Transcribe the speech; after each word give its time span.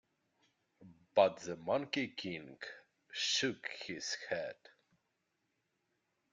But 1.13 1.41
the 1.41 1.55
Monkey 1.57 2.07
King 2.07 2.57
shook 3.11 3.67
his 3.85 4.15
head. 4.31 4.55